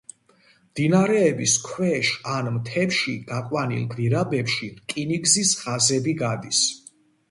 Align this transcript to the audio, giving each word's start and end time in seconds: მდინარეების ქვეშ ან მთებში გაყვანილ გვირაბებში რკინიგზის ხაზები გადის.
მდინარეების 0.69 1.53
ქვეშ 1.67 2.09
ან 2.37 2.51
მთებში 2.57 3.15
გაყვანილ 3.31 3.87
გვირაბებში 3.95 4.75
რკინიგზის 4.83 5.57
ხაზები 5.65 6.21
გადის. 6.29 6.69